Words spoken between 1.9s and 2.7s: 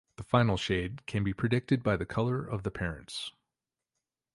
the color of